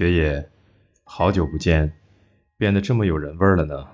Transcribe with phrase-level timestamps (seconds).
[0.00, 0.48] 学野，
[1.04, 1.92] 好久不见，
[2.56, 3.86] 变得这么有人味了呢。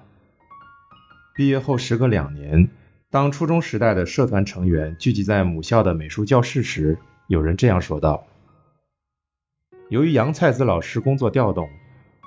[1.35, 2.69] 毕业后时隔两年，
[3.11, 6.97] 当初中时代的社团成员聚集在母校的美术教室时，
[7.27, 8.24] 有人这样说道
[9.90, 11.69] ：“由于杨菜子老师工作调动，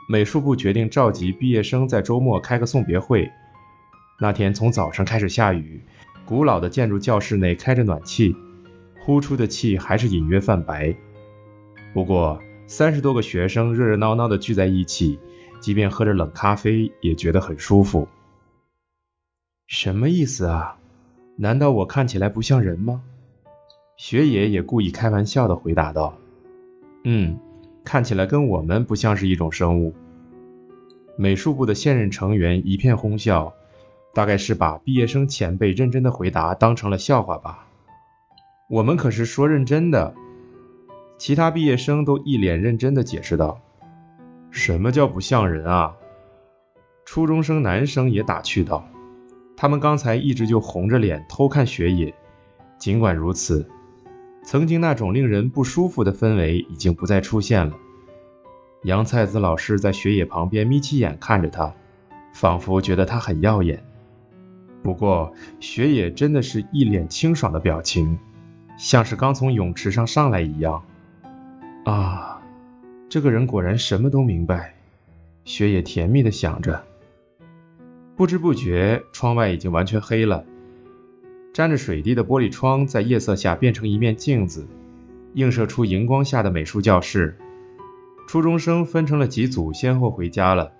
[0.10, 3.32] 美术部决定召集毕业生在周末开个送别会。
[4.20, 5.82] 那天从早上开始下雨，
[6.26, 8.36] 古老的建筑教室内开着暖气，
[9.00, 10.94] 呼出的气还是隐约泛白。
[11.94, 15.18] 不过。”三十多个学生热热闹闹的聚在一起，
[15.60, 18.08] 即便喝着冷咖啡，也觉得很舒服。
[19.66, 20.78] 什么意思啊？
[21.36, 23.02] 难道我看起来不像人吗？
[23.98, 26.20] 学野也故意开玩笑的回答道
[27.04, 27.40] ：“嗯，
[27.84, 29.96] 看起来跟我们不像是一种生物。”
[31.18, 33.56] 美术部的现任成员一片哄笑，
[34.14, 37.68] 大概是把毕业生前辈认真的回答当成了笑话吧。
[38.70, 40.14] 我们可是说认真的。
[41.20, 43.60] 其他毕业生都一脸认真的解释道
[44.52, 45.98] ：“什么叫不像人啊？”
[47.04, 48.88] 初中生男生也打趣道
[49.58, 52.16] ：“他们刚才一直就红着脸偷看雪野，
[52.78, 53.70] 尽管如此，
[54.44, 57.76] 曾经那种令人不舒服的氛围已经不再出现了。”
[58.84, 61.74] 杨菜子老师在雪野旁边眯起眼看着他，
[62.34, 63.84] 仿佛觉得他很耀眼。
[64.82, 68.18] 不过雪野真的是一脸清爽的表情，
[68.78, 70.86] 像是刚从泳池上上来一样。
[71.86, 72.42] 啊，
[73.10, 74.76] 这个人果然什么都明白。
[75.46, 76.84] 雪野甜蜜的想着，
[78.16, 80.46] 不知不觉，窗外已经完全黑了。
[81.54, 84.68] 沾着水滴的玻璃窗在夜色下变成一面镜子，
[85.34, 87.36] 映射出荧光下的美术教室。
[88.28, 90.72] 初中生分成了几组，先后回家了。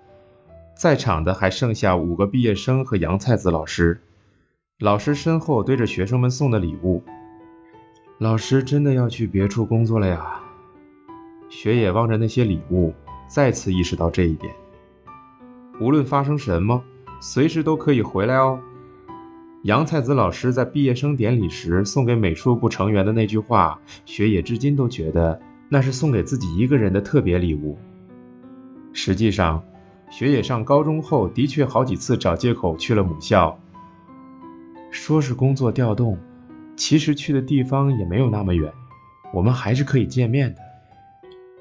[0.76, 4.00] 在场的还剩下五个毕业生和杨菜子老师。
[4.78, 7.02] 老师身后堆着学生们送的礼物。
[8.18, 10.40] 老师真的要去别处工作了呀？
[11.50, 12.94] 雪野望着那些礼物，
[13.28, 14.54] 再次意识到这一点。
[15.80, 16.82] 无论发生什么，
[17.20, 18.60] 随时都可以回来哦。
[19.64, 27.76] 杨菜子老师在毕业生典礼时送给美术部成员的那句话，雪野至今都觉得那是送给自己一个人的特别礼物。
[28.92, 29.64] 实际上，
[30.08, 33.58] 雪野上高中后的确好几次找借口去了母校，
[34.90, 36.16] 说是工作调动，
[36.76, 38.72] 其实去的地方也没有那么远，
[39.34, 40.60] 我们还是可以见面的。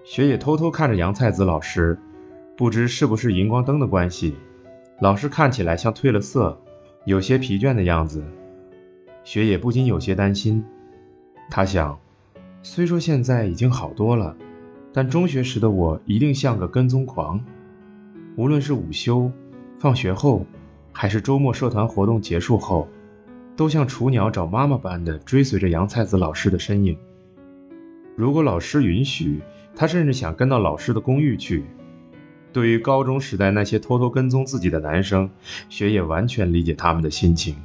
[0.10, 2.00] 雪野偷偷看着杨菜子老师，
[2.58, 4.34] 不知是不是荧光灯的关系，
[5.00, 6.60] 老师看起来像褪了色，
[7.06, 8.24] 有些疲倦的样子。
[9.24, 10.66] 雪野不禁有些担心。
[11.52, 12.00] 他想，
[12.64, 14.36] 虽说现在已经好多了，
[14.94, 17.46] 但中学时的我一定像个跟踪狂，
[18.36, 19.32] 无论是午休、
[19.78, 20.48] 放学后，
[20.92, 22.88] 还是周末社团活动结束后，
[23.56, 26.98] 都像雏鸟找妈妈般的追随着杨菜子老师的身影。
[28.16, 29.40] 如果老师允许。
[29.80, 31.64] 他甚至想跟到老师的公寓去。
[32.52, 35.30] 对于高中时代那些偷偷跟踪自己的男生，
[35.70, 37.56] 雪野完全理解他们的心情。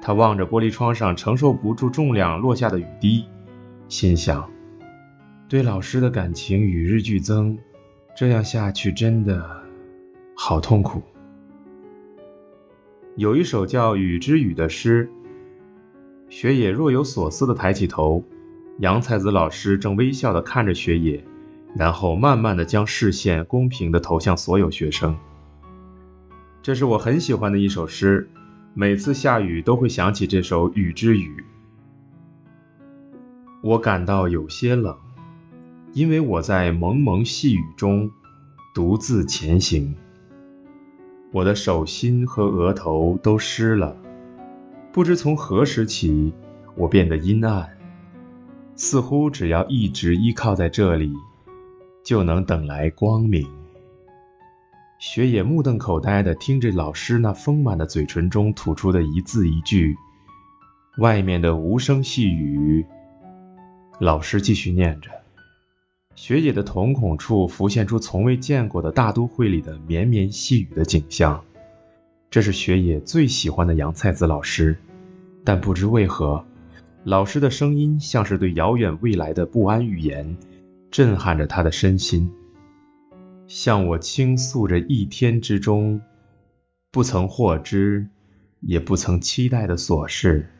[0.00, 3.26] 他望着玻璃窗上承受不住重量落下的雨滴，
[3.86, 4.50] 心想：
[5.46, 7.58] 对老师的感情与日俱增，
[8.16, 9.62] 这样下去真的
[10.34, 11.02] 好痛苦。
[13.14, 15.10] 有一首叫《雨之雨》的诗，
[16.30, 18.24] 雪野若有所思地抬起头。
[18.78, 21.24] 杨才子老师正微笑地看着雪野，
[21.74, 25.16] 然后慢慢地将视线公平地投向所有学生。
[26.62, 28.28] 这是我很喜欢的一首诗，
[28.74, 31.36] 每次下雨都会想起这首《雨之雨》。
[33.62, 34.94] 我感到有些冷，
[35.94, 38.10] 因为我在蒙蒙细雨中
[38.74, 39.94] 独自前行。
[41.32, 43.96] 我的手心和额头都湿了，
[44.92, 46.34] 不知从何时起，
[46.74, 47.75] 我变得阴暗。
[48.76, 51.12] 似乎只要一直依靠在这里，
[52.04, 53.48] 就能等来光明。
[54.98, 59.96] 雪野目瞪口呆地听着老师那丰满的嘴唇中吐出的一字一句，
[60.98, 62.84] 外面的无声细雨。
[63.98, 65.10] 老师继续念着，
[66.14, 71.42] 雪野的瞳孔处浮现出从未见过的大都会里的绵绵细雨的景象。
[72.30, 74.76] 这是雪野最喜欢的杨菜子老师，
[75.44, 76.44] 但不知为何。
[77.06, 80.36] 老师的声音像是对遥远未来的不安预言，
[80.90, 82.32] 震撼着他的身心，
[83.46, 86.00] 向我倾诉着一天之中
[86.90, 88.08] 不曾获知，
[88.58, 90.50] 也不曾期待的琐事。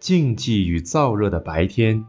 [0.00, 2.04] 静寂与燥热的白天，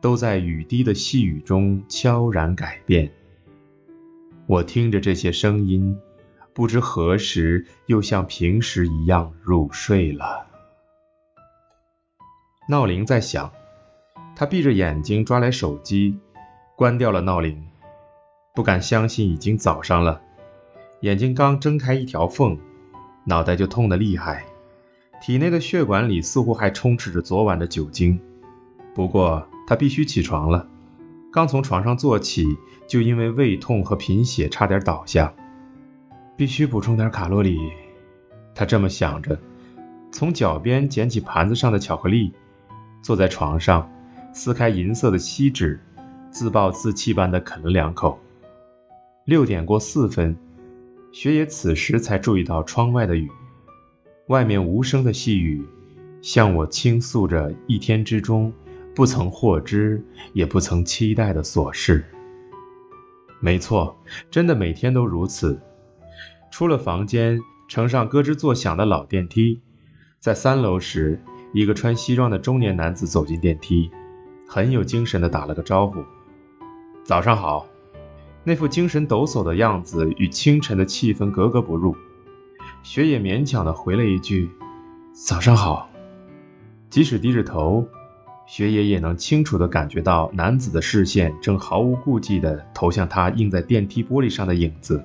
[0.00, 3.10] 都在雨滴的细雨中悄然改变。
[4.46, 5.98] 我听着这些声音，
[6.52, 10.53] 不知何时又像平时一样入睡了。
[12.66, 13.52] 闹铃在响，
[14.34, 16.18] 他闭着眼睛抓来手机，
[16.76, 17.66] 关掉了闹铃，
[18.54, 20.22] 不敢相信已经早上了，
[21.00, 22.58] 眼睛刚睁开一条缝，
[23.24, 24.46] 脑袋就痛得厉害，
[25.20, 28.18] 体内的血管里似乎还充斥着昨晚的酒精。
[28.94, 30.66] 不过他必须起床了，
[31.30, 32.56] 刚从床上坐起，
[32.88, 35.34] 就因为胃痛和贫血差点倒下，
[36.34, 37.58] 必须补充点卡路里。
[38.54, 39.38] 他这么想着，
[40.10, 42.32] 从脚边捡起盘子上的巧克力，
[43.04, 43.92] 坐在床上，
[44.32, 45.78] 撕开银色的锡纸，
[46.30, 48.18] 自暴自弃般的啃了两口。
[49.26, 50.36] 六点过四分，
[51.12, 53.30] 雪野此时才注意到窗外的雨，
[54.28, 55.64] 外面无声的细雨，
[56.22, 58.52] 向我倾诉着一天之中
[58.94, 60.02] 不曾获知
[60.32, 62.06] 也不曾期待的琐事。
[63.38, 63.96] 没错，
[64.30, 65.60] 真的每天都如此。
[66.50, 67.38] 出了房间。
[67.66, 69.62] 乘上咯吱作响的老电梯，
[70.20, 71.18] 在三楼时，
[71.54, 73.88] 一个穿西装的中年男子走进电梯，
[74.44, 76.02] 很有精神地打了个招呼
[77.06, 77.68] ：“早上好。”
[78.42, 81.96] 那副精神抖擞的样子与清晨的气氛格格不入。
[82.82, 84.50] 雪野勉强地回了一句
[85.14, 85.88] ：“早上好。”
[86.90, 87.86] 即使低着头，
[88.46, 95.04] 雪野也能清楚地感觉到男子的视线正毫无顾忌地投向他映在电梯玻璃上的影子。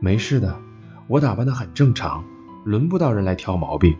[0.00, 0.56] 没事的。
[1.08, 2.24] 我打扮的很正常，
[2.64, 3.96] 轮不到人来挑毛病。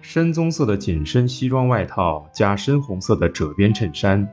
[0.00, 4.28] 深棕色的紧身西装外套加深红色的褶边衬衫，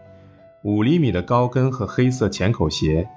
[0.63, 3.09] 五厘米的高跟和黑色浅口鞋，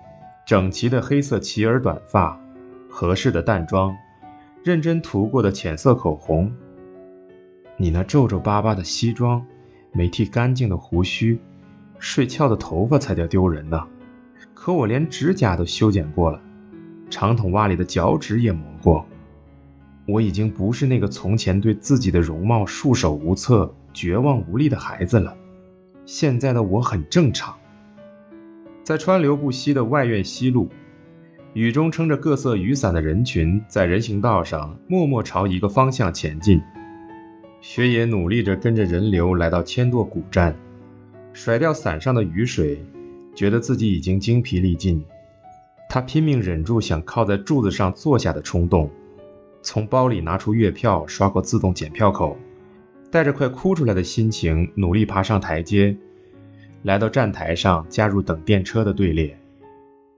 [0.47, 2.41] 整齐的黑色齐耳短发，
[2.89, 3.97] 合适的淡妆，
[4.65, 6.53] 认真涂过的浅色口红。
[7.77, 9.47] 你那皱皱巴巴的西装，
[9.93, 11.39] 没剃干净的胡须，
[11.99, 13.87] 睡翘的头发才叫丢人呢。
[14.55, 16.41] 可我连指甲都修剪过了。
[17.11, 19.07] 长筒袜里的脚趾也磨过，
[20.09, 25.37] 我已经不是那个从前对自己的容貌束手无策、绝望无力的孩子了。
[26.07, 27.55] 现在的我很正常。
[28.83, 30.71] 在川流不息的外院西路，
[31.53, 36.63] 雨中撑着各色雨伞的人群在人行道上默默朝一个方向前进。
[37.61, 40.57] 雪野努力着跟着人流来到千垛古站，
[41.35, 42.83] 甩掉伞上的雨水，
[43.35, 45.05] 觉得自己已经精疲力尽。
[45.91, 48.91] 他拼命忍住想靠在柱子上坐下的冲动，
[49.63, 52.39] 从包里拿出月票，刷过自动检票口，
[53.11, 55.97] 带着快哭出来的心情，努力爬上台阶，
[56.83, 59.39] 来到站台上，加入等电车的队列，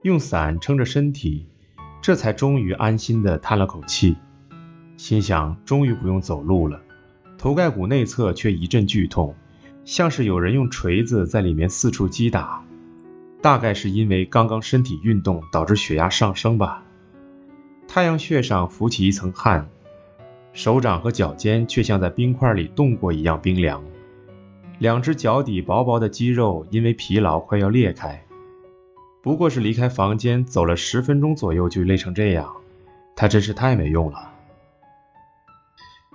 [0.03, 1.47] 用伞撑着身体，
[2.01, 4.15] 这才终于安心地叹了口气，
[4.97, 6.81] 心想终于不用走路了。
[7.37, 9.35] 头盖骨内侧却一阵剧痛，
[9.83, 12.63] 像是有人用锤子在里面四处击打。
[13.41, 16.83] 大概是因为刚刚身体运动导致血压上升吧，
[17.93, 19.67] 太阳穴上浮起一层汗，
[20.53, 23.83] 手掌和脚尖却像在冰块里冻过一样冰凉，
[24.79, 28.23] 两只脚底薄薄的肌肉因为疲劳快要裂开。
[29.21, 32.55] 不过是离开房间走了十分钟左右就累成这样，
[33.13, 34.31] 他真是太没用了。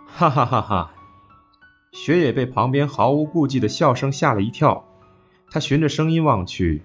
[0.07, 0.95] 哈哈哈哈！
[1.93, 4.87] 雪野被旁边毫无顾忌的笑声吓了一跳，
[5.51, 6.81] 他循着声音望去。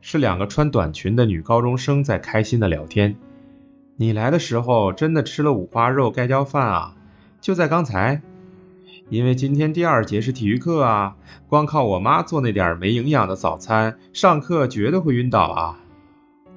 [0.00, 3.16] 是两个穿短裙的女高中生在开心的聊天。
[4.02, 6.96] 你来的时候真的吃了五花肉盖浇饭啊？
[7.40, 8.20] 就在刚才。
[9.10, 11.16] 因为今天第二节是体育课啊，
[11.46, 15.78] 光靠我妈做那点没营养的早餐，上课绝对会晕倒啊。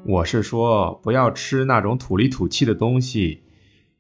[0.08, 3.44] 我是说，不要吃那种土里土气的东西。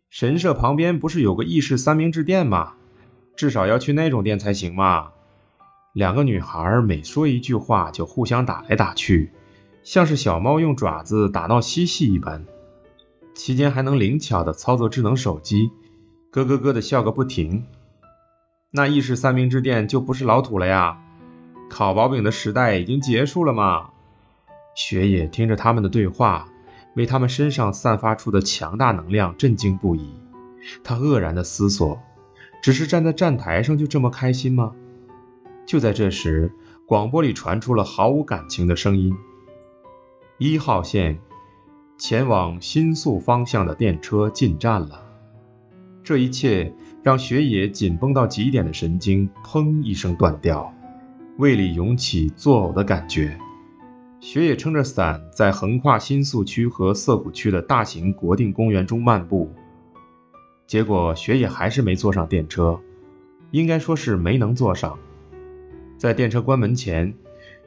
[0.09, 2.73] 神社旁边不是有个意式三明治店吗？
[3.35, 5.09] 至少要去那种店才行嘛。
[5.93, 9.29] 两个女孩每说一句话就互相打来打去，
[9.83, 12.43] 像是小猫用爪子打闹嬉戏一般，
[13.35, 15.69] 期间还能灵巧的操作智能手机，
[16.31, 17.65] 咯咯咯的笑个不停。
[18.71, 21.01] 那意式三明治店就不是老土了呀？
[21.69, 23.89] 烤薄饼的时代已经结束了吗？
[24.73, 26.47] 雪野听着他们的对话，
[26.95, 30.09] 为他们身上散发出的强大能量震惊不已。
[30.83, 31.99] 他愕然的思索：
[32.61, 34.73] 只是站在站台上就这么开心吗？
[35.65, 36.51] 就在这时，
[36.85, 39.15] 广播里传出了毫无感情的声音
[40.37, 41.19] ：“一号线
[41.97, 45.03] 前往新宿方向的电车进站了。”
[46.03, 50.73] 这一切让雪野紧绷到极点的神经砰一声断掉，
[51.37, 53.39] 胃里涌起作呕的感觉。
[54.19, 59.51] 雪野撑着伞在横跨新宿区和涩谷区的大型国定公园中漫步，
[60.67, 62.79] 结果雪野还是没坐上电车，
[63.51, 64.97] 应该说是没能坐上。
[65.97, 67.15] 在电车关门前，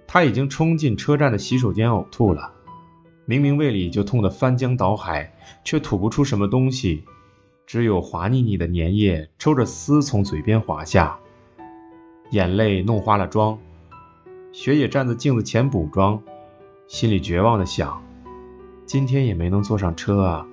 [0.06, 2.52] 他已经冲进车站的洗手间呕吐了。
[3.28, 7.04] 明明胃里就痛得翻江倒海，却吐不出什么东西，
[7.66, 11.18] 只有滑腻腻的粘液抽着丝从嘴边滑下，
[12.30, 13.58] 眼泪弄花了妆。
[14.50, 16.22] 雪野站在镜子前补妆，
[16.86, 18.02] 心里绝望的想：
[18.86, 20.46] 今天也没能坐上车啊。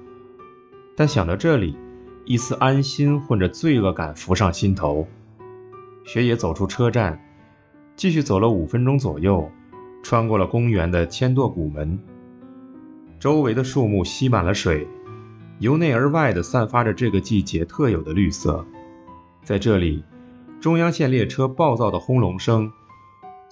[0.98, 1.78] 但想到这里，
[2.26, 5.08] 一丝安心混着罪恶感浮上心头。
[6.04, 7.26] 雪野走出车站，
[7.96, 9.50] 继续走了五分钟左右，
[10.04, 11.98] 穿过了公园的千垛古门。
[13.20, 14.88] 周围的树木吸满了水，
[15.60, 18.66] 由内而外的散发着这个季节特有的绿色。
[19.44, 20.04] 在这里，
[20.60, 22.72] 中央线列车暴躁的轰隆声，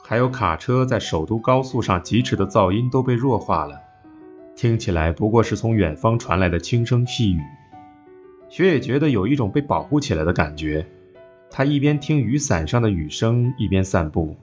[0.03, 3.79] 还有卡车在首都高速上疾驰的噪音都被弱化了，
[4.55, 7.39] 听起来不过是从远方传来的轻声细语。
[8.49, 10.85] 雪野觉得有一种被保护起来的感觉。
[11.49, 14.35] 他一边听雨伞上的雨声，一边散步，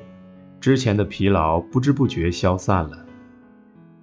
[0.60, 3.04] 之前的疲劳不知不觉消散了。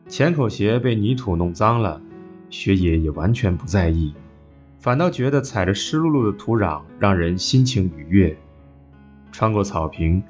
[0.08, 2.02] 浅口鞋被泥土弄脏了，
[2.50, 4.14] 雪野也完全不在意，
[4.80, 8.38] 反倒觉得踩着湿漉漉的土壤让人心情愉悦。
[9.34, 10.24] 穿过草坪，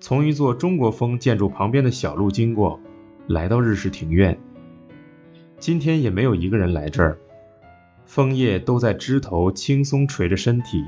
[0.00, 2.80] 从一座中国风建筑旁边的小路经过，
[3.28, 4.38] 来到日式庭院。
[5.60, 7.16] 今天也没有一个人来这儿，
[8.04, 10.84] 枫叶都在枝头轻松垂着身体。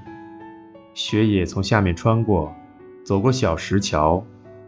[0.92, 2.52] 雪野从下面穿过，
[3.04, 4.26] 走过小石桥，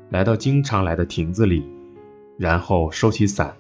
[0.09, 1.67] 来到经常来的亭子里，
[2.39, 3.57] 然后收起伞。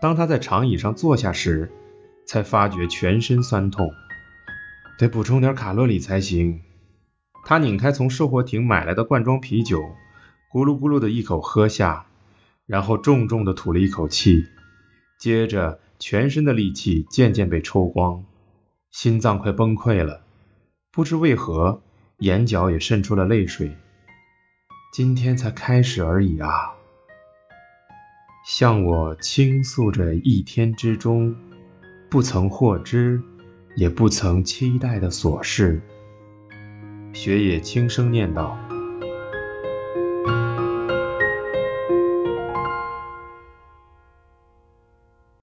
[0.00, 1.70] 当他在长椅上坐下时，
[2.26, 3.92] 才发觉全身酸痛，
[4.98, 6.60] 得补充点卡路里才行。
[7.44, 9.82] 他拧开从售货亭买来的罐装啤酒，
[10.52, 12.06] 咕噜咕噜的一口喝下，
[12.66, 14.46] 然后重重的吐了一口气，
[15.18, 18.24] 接着全身的力气渐渐被抽光，
[18.90, 20.22] 心脏快崩溃了。
[20.90, 21.82] 不知为何，
[22.18, 23.76] 眼角也渗出了泪水。
[24.92, 26.74] 今天才开始而已啊！
[28.44, 31.34] 向我倾诉着一天之中
[32.10, 33.22] 不曾获知，
[33.74, 35.80] 也不曾期待的琐事。
[37.14, 38.58] 雪野轻声念道。